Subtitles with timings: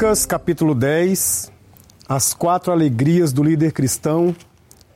[0.00, 1.52] Lucas capítulo 10,
[2.08, 4.34] as quatro alegrias do líder cristão.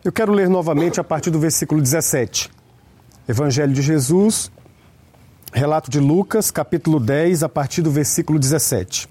[0.03, 2.50] Eu quero ler novamente a partir do versículo 17.
[3.29, 4.51] Evangelho de Jesus,
[5.52, 9.06] relato de Lucas, capítulo 10, a partir do versículo 17.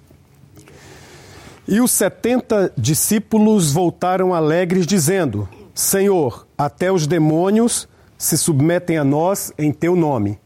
[1.68, 7.88] E os setenta discípulos voltaram alegres, dizendo: Senhor, até os demônios
[8.18, 10.40] se submetem a nós em teu nome.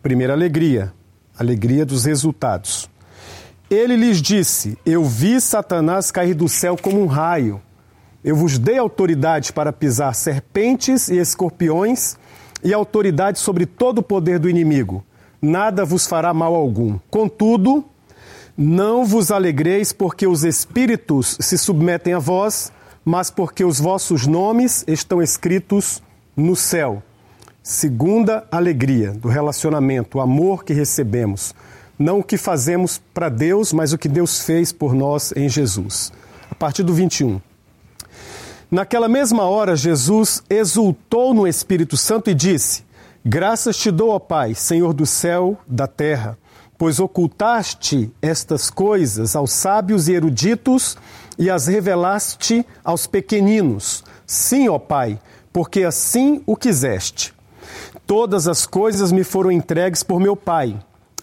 [0.00, 0.94] Primeira alegria,
[1.36, 2.91] alegria dos resultados.
[3.72, 7.58] Ele lhes disse: Eu vi Satanás cair do céu como um raio.
[8.22, 12.18] Eu vos dei autoridade para pisar serpentes e escorpiões
[12.62, 15.02] e autoridade sobre todo o poder do inimigo.
[15.40, 16.98] Nada vos fará mal algum.
[17.10, 17.82] Contudo,
[18.54, 22.70] não vos alegreis porque os espíritos se submetem a vós,
[23.02, 26.02] mas porque os vossos nomes estão escritos
[26.36, 27.02] no céu.
[27.62, 31.54] Segunda alegria do relacionamento, o amor que recebemos.
[32.02, 36.12] Não o que fazemos para Deus, mas o que Deus fez por nós em Jesus.
[36.50, 37.40] A partir do 21.
[38.68, 42.84] Naquela mesma hora, Jesus exultou no Espírito Santo e disse:
[43.24, 46.36] Graças te dou, ó Pai, Senhor do céu, da terra,
[46.76, 50.96] pois ocultaste estas coisas aos sábios e eruditos
[51.38, 54.02] e as revelaste aos pequeninos.
[54.26, 55.20] Sim, ó Pai,
[55.52, 57.32] porque assim o quiseste.
[58.04, 60.76] Todas as coisas me foram entregues por meu Pai,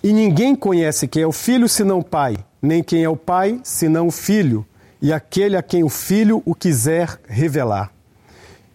[0.04, 3.60] e ninguém conhece quem é o Filho senão o Pai, nem quem é o Pai
[3.64, 4.66] senão o Filho,
[5.02, 7.92] e aquele a quem o Filho o quiser revelar.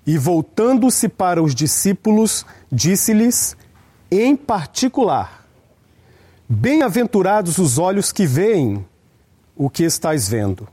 [0.07, 3.57] E voltando-se para os discípulos, disse-lhes,
[4.11, 5.45] em particular,
[6.47, 8.85] Bem-aventurados os olhos que veem
[9.57, 10.69] o que estáis vendo.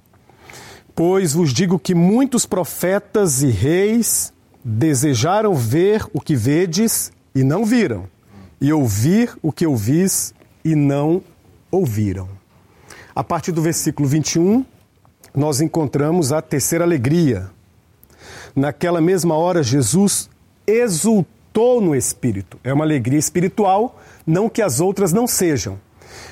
[0.93, 4.33] Pois vos digo que muitos profetas e reis
[4.65, 8.03] desejaram ver o que vedes e não viram,
[8.59, 11.23] e ouvir o que ouvis e não
[11.69, 12.27] ouviram.
[13.15, 14.65] A partir do versículo 21,
[15.33, 17.49] nós encontramos a terceira alegria.
[18.55, 20.29] Naquela mesma hora, Jesus
[20.65, 22.59] exultou no Espírito.
[22.63, 25.79] É uma alegria espiritual, não que as outras não sejam.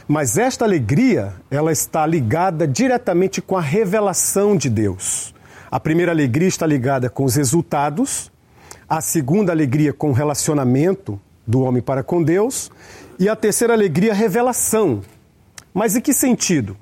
[0.08, 5.34] Mas esta alegria, ela está ligada diretamente com a revelação de Deus.
[5.72, 8.32] A primeira alegria está ligada com os resultados,
[8.88, 12.70] a segunda alegria com o relacionamento do homem para com Deus,
[13.18, 15.02] e a terceira alegria, revelação.
[15.74, 16.78] Mas em que sentido?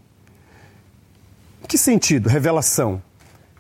[1.63, 3.01] Em que sentido, revelação?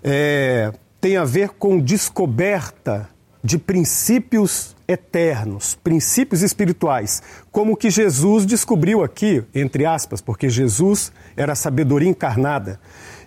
[0.03, 3.09] É, tem a ver com descoberta
[3.41, 11.53] de princípios eternos, princípios espirituais, como que Jesus descobriu aqui, entre aspas, porque Jesus era
[11.53, 12.81] a sabedoria encarnada.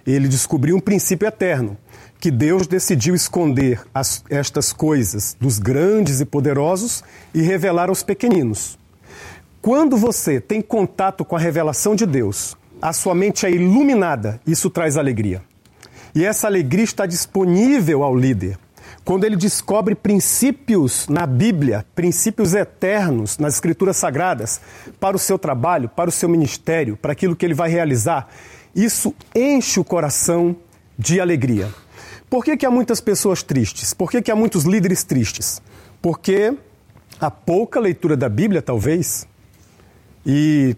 [0.06, 1.78] Ele descobriu um princípio eterno
[2.20, 8.78] que Deus decidiu esconder as, estas coisas dos grandes e poderosos e revelar aos pequeninos.
[9.62, 14.68] Quando você tem contato com a revelação de Deus, a sua mente é iluminada, isso
[14.68, 15.42] traz alegria.
[16.14, 18.58] E essa alegria está disponível ao líder.
[19.02, 24.60] Quando ele descobre princípios na Bíblia, princípios eternos nas Escrituras Sagradas,
[24.98, 28.28] para o seu trabalho, para o seu ministério, para aquilo que ele vai realizar,
[28.74, 30.54] isso enche o coração
[30.98, 31.70] de alegria.
[32.30, 33.92] Por que, que há muitas pessoas tristes?
[33.92, 35.60] Por que, que há muitos líderes tristes?
[36.00, 36.56] Porque
[37.20, 39.26] há pouca leitura da Bíblia, talvez,
[40.24, 40.76] e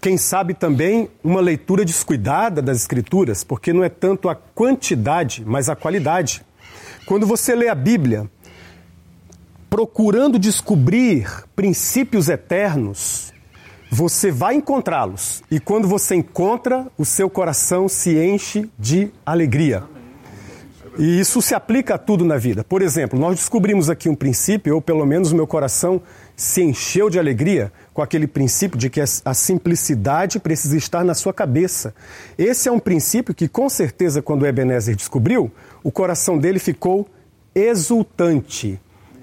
[0.00, 5.68] quem sabe também uma leitura descuidada das Escrituras, porque não é tanto a quantidade, mas
[5.68, 6.44] a qualidade.
[7.06, 8.28] Quando você lê a Bíblia,
[9.70, 13.32] procurando descobrir princípios eternos,
[13.88, 15.44] você vai encontrá-los.
[15.48, 19.84] E quando você encontra, o seu coração se enche de alegria.
[20.98, 22.62] E isso se aplica a tudo na vida.
[22.62, 26.02] Por exemplo, nós descobrimos aqui um princípio, ou pelo menos o meu coração
[26.36, 31.32] se encheu de alegria com aquele princípio de que a simplicidade precisa estar na sua
[31.32, 31.94] cabeça.
[32.36, 35.50] Esse é um princípio que, com certeza, quando Ebenezer descobriu,
[35.82, 37.08] o coração dele ficou
[37.54, 38.78] exultante.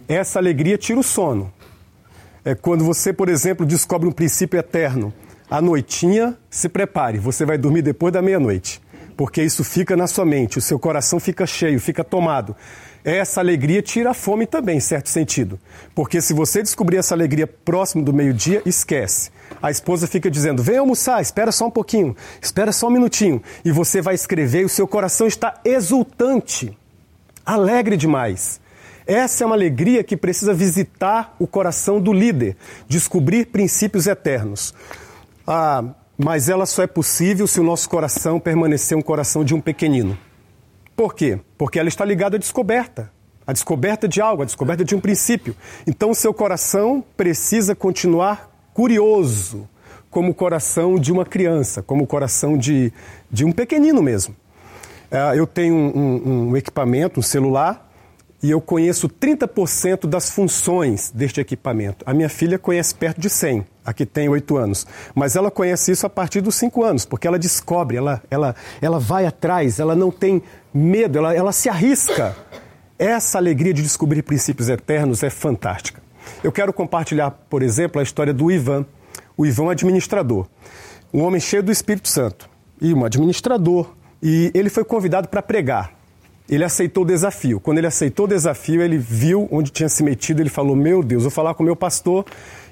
[0.07, 1.54] Essa alegria tira o sono.
[2.44, 5.13] É quando você, por exemplo, descobre um princípio eterno.
[5.50, 8.81] À noitinha, se prepare, você vai dormir depois da meia-noite
[9.19, 12.56] porque isso fica na sua mente, o seu coração fica cheio, fica tomado.
[13.04, 15.60] Essa alegria tira a fome também, em certo sentido.
[15.94, 19.30] Porque se você descobrir essa alegria próximo do meio-dia, esquece.
[19.62, 23.44] A esposa fica dizendo: vem almoçar, espera só um pouquinho, espera só um minutinho.
[23.66, 26.77] E você vai escrever e o seu coração está exultante,
[27.45, 28.62] alegre demais.
[29.06, 32.56] Essa é uma alegria que precisa visitar o coração do líder,
[32.88, 34.74] descobrir princípios eternos.
[35.45, 35.83] Ah,
[36.21, 40.18] mas ela só é possível se o nosso coração permanecer um coração de um pequenino.
[40.94, 41.39] Por quê?
[41.57, 43.10] Porque ela está ligada à descoberta.
[43.48, 45.56] A descoberta de algo, a descoberta de um princípio.
[45.88, 49.66] Então o seu coração precisa continuar curioso,
[50.10, 52.92] como o coração de uma criança, como o coração de,
[53.31, 54.36] de um pequenino mesmo.
[55.10, 57.89] Uh, eu tenho um, um, um equipamento, um celular,
[58.44, 62.04] e eu conheço 30% das funções deste equipamento.
[62.06, 64.86] A minha filha conhece perto de 100, a que tem 8 anos.
[65.13, 69.00] Mas ela conhece isso a partir dos 5 anos, porque ela descobre, ela, ela, ela
[69.00, 70.41] vai atrás, ela não tem
[70.74, 72.36] medo, ela, ela se arrisca.
[72.97, 76.01] Essa alegria de descobrir princípios eternos é fantástica.
[76.44, 78.86] Eu quero compartilhar, por exemplo, a história do Ivan.
[79.38, 80.47] O Ivan administrador,
[81.13, 82.50] um homem cheio do Espírito Santo
[82.81, 83.95] e um administrador.
[84.21, 85.99] E ele foi convidado para pregar
[86.50, 87.60] ele aceitou o desafio.
[87.60, 91.24] Quando ele aceitou o desafio, ele viu onde tinha se metido, ele falou: Meu Deus,
[91.24, 92.25] vou falar com o meu pastor,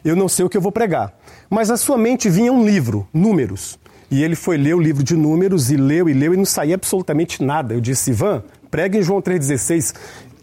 [0.03, 1.13] eu não sei o que eu vou pregar.
[1.49, 3.79] Mas na sua mente vinha um livro, Números.
[4.09, 6.75] E ele foi ler o livro de Números e leu e leu e não saía
[6.75, 7.73] absolutamente nada.
[7.73, 9.93] Eu disse: Ivan, pregue em João 3,16.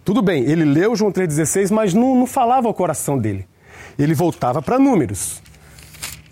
[0.05, 3.47] Tudo bem, ele leu João 3,16, mas não, não falava ao coração dele.
[3.99, 5.43] Ele voltava para Números.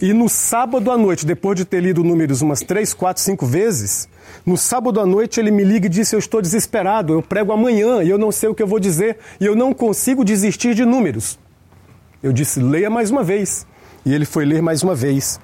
[0.03, 4.09] E no sábado à noite, depois de ter lido Números umas três, quatro, cinco vezes,
[4.45, 8.03] no sábado à noite ele me liga e disse: Eu estou desesperado, eu prego amanhã
[8.03, 10.85] e eu não sei o que eu vou dizer e eu não consigo desistir de
[10.85, 11.39] números.
[12.21, 13.65] Eu disse: Leia mais uma vez.
[14.05, 15.39] E ele foi ler mais uma vez.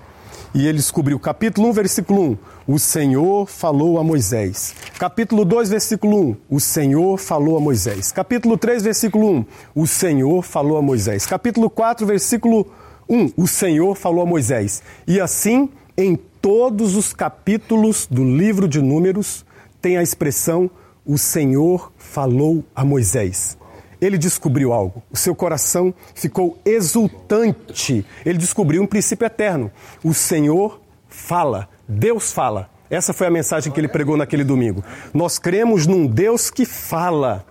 [0.53, 2.31] E ele descobriu, capítulo 1, versículo
[2.67, 4.75] 1, o Senhor falou a Moisés.
[4.99, 8.11] Capítulo 2, versículo 1, o Senhor falou a Moisés.
[8.11, 9.45] Capítulo 3, versículo 1,
[9.75, 11.27] o Senhor falou a Moisés.
[11.27, 12.88] Capítulo 4, versículo 1,
[13.37, 14.83] o Senhor falou a Moisés.
[15.07, 19.45] E assim em todos os capítulos do livro de Números
[19.81, 20.71] tem a expressão
[21.09, 23.57] o Senhor falou a Moisés.
[23.99, 25.03] Ele descobriu algo.
[25.11, 28.05] O seu coração ficou exultante.
[28.27, 29.73] Ele descobriu um princípio eterno.
[30.05, 30.79] O Senhor
[31.09, 32.69] fala, Deus fala.
[32.91, 34.85] Essa foi a mensagem que ele pregou naquele domingo.
[35.13, 37.45] Nós cremos num Deus que fala.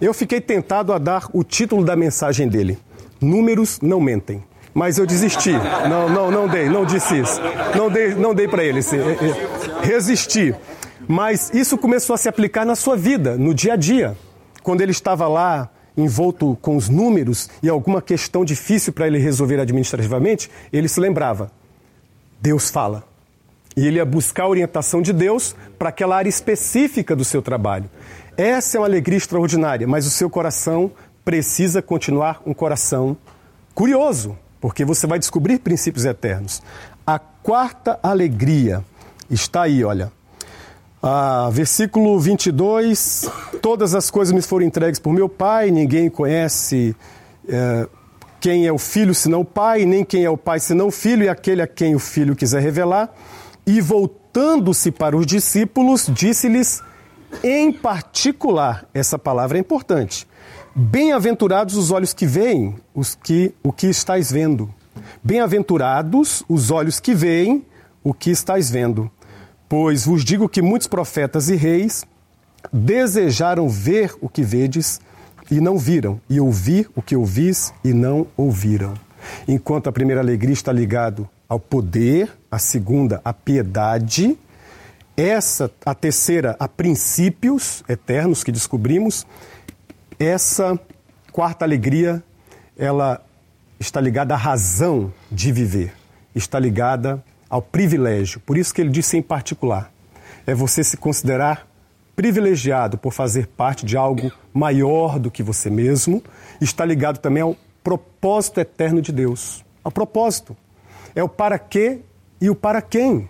[0.00, 2.78] Eu fiquei tentado a dar o título da mensagem dele:
[3.20, 4.42] Números não mentem.
[4.72, 5.52] Mas eu desisti.
[5.88, 7.40] Não, não, não dei, não disse isso.
[7.76, 8.80] Não dei, não dei para ele.
[9.82, 10.54] Resisti.
[11.08, 14.16] Mas isso começou a se aplicar na sua vida, no dia a dia.
[14.62, 19.58] Quando ele estava lá envolto com os números e alguma questão difícil para ele resolver
[19.58, 21.50] administrativamente, ele se lembrava:
[22.40, 23.04] Deus fala.
[23.76, 27.88] E ele ia buscar a orientação de Deus para aquela área específica do seu trabalho.
[28.36, 30.90] Essa é uma alegria extraordinária, mas o seu coração
[31.24, 33.16] precisa continuar um coração
[33.74, 36.62] curioso, porque você vai descobrir princípios eternos.
[37.06, 38.84] A quarta alegria
[39.30, 40.12] está aí, olha.
[41.02, 43.30] Ah, versículo 22:
[43.62, 46.94] Todas as coisas me foram entregues por meu Pai, ninguém conhece
[47.48, 47.88] é,
[48.38, 51.24] quem é o filho senão o Pai, nem quem é o Pai senão o filho,
[51.24, 53.12] e aquele a quem o filho quiser revelar.
[53.66, 56.82] E voltando-se para os discípulos, disse-lhes
[57.42, 60.26] em particular, essa palavra é importante.
[60.74, 64.72] Bem-aventurados os olhos que veem os que, o que estáis vendo.
[65.22, 67.66] Bem-aventurados os olhos que veem
[68.04, 69.10] o que estáis vendo.
[69.68, 72.04] Pois vos digo que muitos profetas e reis
[72.72, 75.00] desejaram ver o que vedes
[75.50, 78.94] e não viram, e ouvir o que ouvis e não ouviram.
[79.48, 84.38] Enquanto a primeira alegria está ligado ao poder, a segunda à piedade,
[85.16, 89.26] essa a terceira a princípios eternos que descobrimos
[90.20, 90.78] essa
[91.32, 92.22] quarta alegria,
[92.76, 93.24] ela
[93.78, 95.94] está ligada à razão de viver,
[96.34, 98.38] está ligada ao privilégio.
[98.40, 99.90] Por isso que ele disse em particular,
[100.46, 101.66] é você se considerar
[102.14, 106.22] privilegiado por fazer parte de algo maior do que você mesmo,
[106.60, 109.64] está ligado também ao propósito eterno de Deus.
[109.82, 110.54] Ao propósito.
[111.14, 112.00] É o para quê
[112.38, 113.26] e o para quem.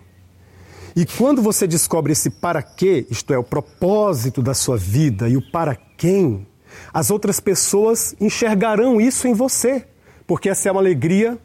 [0.93, 5.37] E quando você descobre esse para quê, isto é, o propósito da sua vida e
[5.37, 6.45] o para quem,
[6.93, 9.85] as outras pessoas enxergarão isso em você,
[10.25, 11.37] porque essa é uma alegria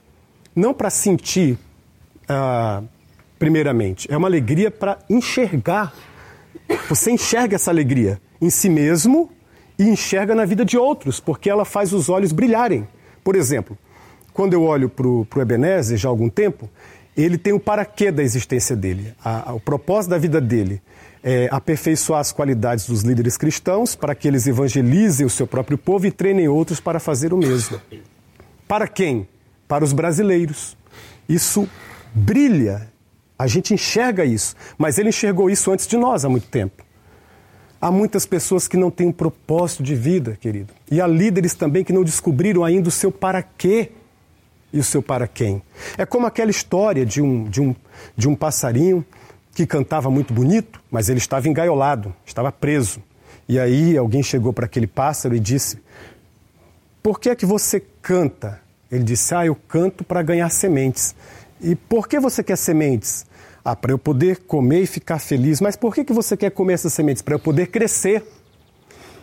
[0.54, 1.58] não para sentir,
[2.28, 2.82] ah,
[3.38, 5.92] primeiramente, é uma alegria para enxergar.
[6.88, 9.30] Você enxerga essa alegria em si mesmo
[9.78, 12.88] e enxerga na vida de outros, porque ela faz os olhos brilharem.
[13.22, 13.76] Por exemplo,
[14.32, 16.68] quando eu olho para o Ebenezer já há algum tempo,
[17.16, 20.82] ele tem o para quê da existência dele, a, a, o propósito da vida dele
[21.26, 26.06] é, aperfeiçoar as qualidades dos líderes cristãos para que eles evangelizem o seu próprio povo
[26.06, 27.80] e treinem outros para fazer o mesmo.
[28.68, 29.26] Para quem?
[29.66, 30.76] Para os brasileiros.
[31.28, 31.68] Isso
[32.14, 32.88] brilha,
[33.36, 36.84] a gente enxerga isso, mas ele enxergou isso antes de nós há muito tempo.
[37.80, 40.72] Há muitas pessoas que não têm um propósito de vida, querido.
[40.88, 43.90] E há líderes também que não descobriram ainda o seu para quê
[44.72, 45.62] e o seu para quem.
[45.96, 47.74] É como aquela história de um, de um,
[48.16, 49.04] de um passarinho
[49.54, 53.02] que cantava muito bonito, mas ele estava engaiolado, estava preso.
[53.48, 55.78] E aí alguém chegou para aquele pássaro e disse:
[57.02, 58.60] Por que é que você canta?
[58.90, 61.14] Ele disse: Ah, eu canto para ganhar sementes.
[61.60, 63.24] E por que você quer sementes?
[63.64, 65.60] Ah, para eu poder comer e ficar feliz.
[65.60, 67.22] Mas por que, que você quer comer essas sementes?
[67.22, 68.22] Para eu poder crescer.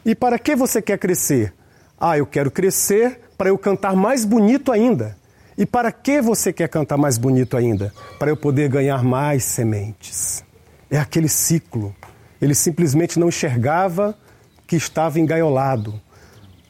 [0.05, 1.53] E para que você quer crescer?
[1.97, 5.15] Ah, eu quero crescer para eu cantar mais bonito ainda.
[5.57, 7.93] E para que você quer cantar mais bonito ainda?
[8.17, 10.43] Para eu poder ganhar mais sementes.
[10.89, 11.95] É aquele ciclo.
[12.41, 14.17] Ele simplesmente não enxergava
[14.65, 16.00] que estava engaiolado.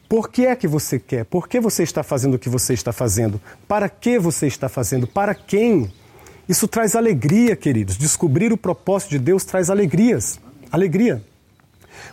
[0.08, 1.24] Por que é que você quer?
[1.24, 3.40] Por que você está fazendo o que você está fazendo?
[3.66, 5.06] Para que você está fazendo?
[5.06, 5.90] Para quem?
[6.48, 7.96] Isso traz alegria, queridos.
[7.96, 10.38] Descobrir o propósito de Deus traz alegrias.
[10.70, 11.22] Alegria.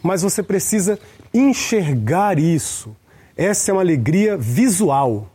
[0.01, 0.97] Mas você precisa
[1.33, 2.95] enxergar isso.
[3.35, 5.29] Essa é uma alegria visual.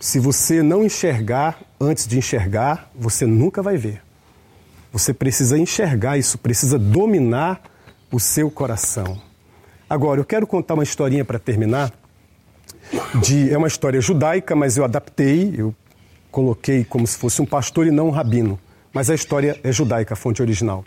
[0.00, 4.00] Se você não enxergar antes de enxergar, você nunca vai ver.
[4.92, 7.60] Você precisa enxergar isso, precisa dominar
[8.10, 9.20] o seu coração.
[9.90, 11.92] Agora, eu quero contar uma historinha para terminar.
[13.20, 15.74] De, é uma história judaica, mas eu adaptei, eu
[16.30, 18.58] coloquei como se fosse um pastor e não um rabino.
[18.92, 20.84] Mas a história é judaica, a fonte original.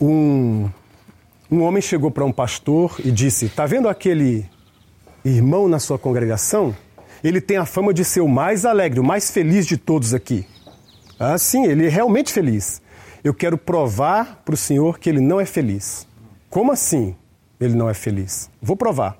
[0.00, 0.70] Um,
[1.50, 4.48] um homem chegou para um pastor e disse: Está vendo aquele
[5.24, 6.74] irmão na sua congregação?
[7.24, 10.46] Ele tem a fama de ser o mais alegre, o mais feliz de todos aqui.
[11.18, 12.82] Ah, sim, ele é realmente feliz.
[13.24, 16.06] Eu quero provar para o senhor que ele não é feliz.
[16.50, 17.16] Como assim
[17.58, 18.50] ele não é feliz?
[18.60, 19.16] Vou provar.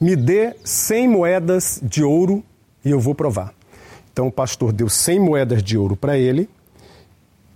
[0.00, 2.42] Me dê 100 moedas de ouro
[2.82, 3.52] e eu vou provar.
[4.10, 6.48] Então o pastor deu 100 moedas de ouro para ele.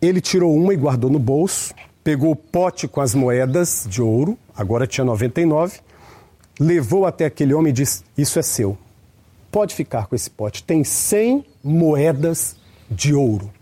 [0.03, 1.73] Ele tirou uma e guardou no bolso.
[2.05, 5.81] Pegou o pote com as moedas de ouro, agora tinha 99.
[6.61, 8.77] Levou até aquele homem e disse: Isso é seu.
[9.53, 10.65] Pode ficar com esse pote.
[10.65, 12.57] Tem 100 moedas
[12.91, 13.53] de ouro.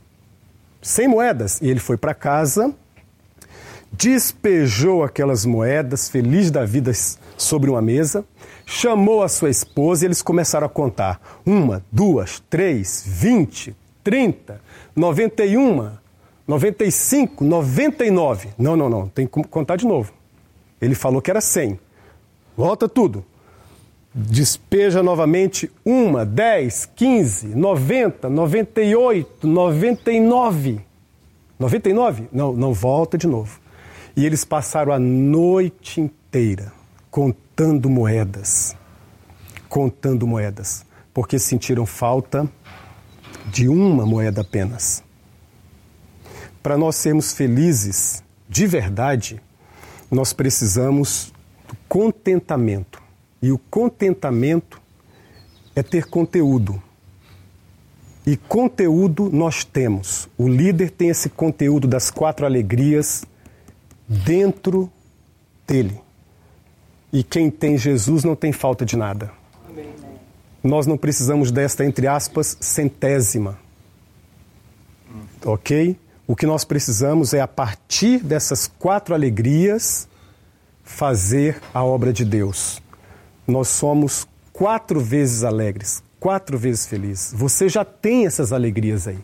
[0.80, 1.60] 100 moedas.
[1.60, 2.72] E ele foi para casa,
[3.90, 6.92] despejou aquelas moedas, feliz da vida,
[7.36, 8.24] sobre uma mesa,
[8.64, 11.20] chamou a sua esposa e eles começaram a contar.
[11.44, 14.60] Uma, duas, três, vinte, trinta,
[14.94, 16.00] noventa e uma,
[16.46, 18.50] noventa e cinco, noventa e nove.
[18.56, 20.12] Não, não, não, tem que contar de novo.
[20.80, 21.80] Ele falou que era cem.
[22.56, 23.24] Volta tudo
[24.14, 30.80] despeja novamente uma, dez, quinze, noventa, noventa e oito, noventa e nove.
[31.58, 32.28] Noventa e nove?
[32.32, 33.60] Não, não volta de novo.
[34.16, 36.72] E eles passaram a noite inteira
[37.10, 38.76] contando moedas,
[39.68, 42.48] contando moedas, porque sentiram falta
[43.46, 45.04] de uma moeda apenas.
[46.62, 49.40] Para nós sermos felizes de verdade,
[50.10, 51.32] nós precisamos
[51.68, 52.99] do contentamento
[53.42, 54.80] e o contentamento
[55.74, 56.80] é ter conteúdo.
[58.26, 60.28] E conteúdo nós temos.
[60.36, 63.24] O líder tem esse conteúdo das quatro alegrias
[64.06, 64.90] dentro
[65.66, 65.98] dele.
[67.12, 69.32] E quem tem Jesus não tem falta de nada.
[70.62, 73.58] Nós não precisamos desta, entre aspas, centésima.
[75.44, 75.96] Ok?
[76.26, 80.06] O que nós precisamos é, a partir dessas quatro alegrias,
[80.84, 82.80] fazer a obra de Deus
[83.50, 87.32] nós somos quatro vezes alegres, quatro vezes felizes.
[87.34, 89.18] Você já tem essas alegrias aí.